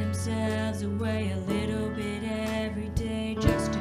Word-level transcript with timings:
themselves 0.00 0.82
away 0.82 1.30
a 1.30 1.36
little 1.52 1.90
bit 1.90 2.22
every 2.24 2.88
day 2.90 3.36
just 3.38 3.74
to 3.74 3.79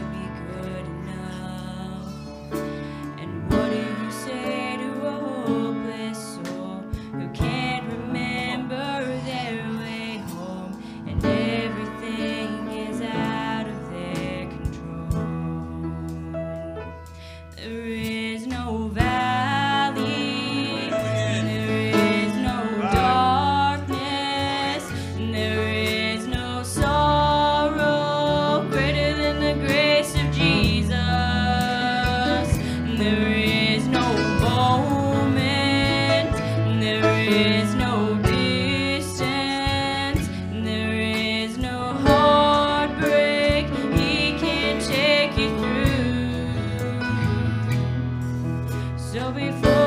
So 49.12 49.32
before 49.32 49.79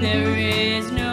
There 0.00 0.36
is 0.36 0.92
no 0.92 1.05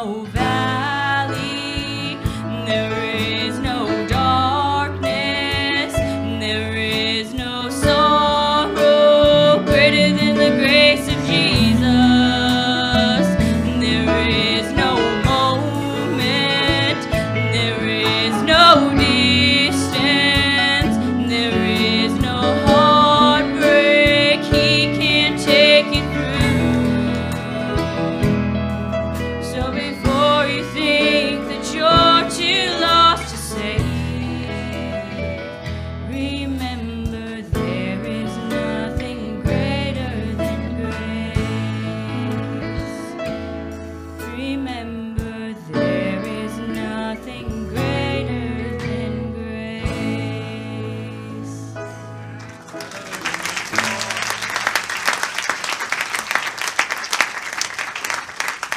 know 0.00 0.24
that. 0.32 0.69